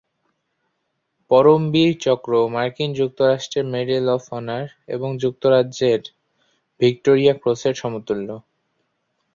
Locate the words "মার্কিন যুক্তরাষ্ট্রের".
2.55-3.65